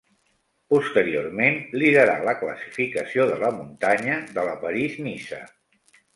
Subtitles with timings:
[0.73, 5.43] Posteriorment liderà la classificació de la muntanya de la París-Niça.